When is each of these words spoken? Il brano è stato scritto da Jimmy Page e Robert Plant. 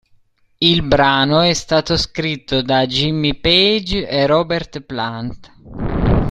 Il 0.57 0.81
brano 0.81 1.41
è 1.41 1.53
stato 1.53 1.95
scritto 1.95 2.63
da 2.63 2.87
Jimmy 2.87 3.39
Page 3.39 4.07
e 4.07 4.25
Robert 4.25 4.79
Plant. 4.81 5.51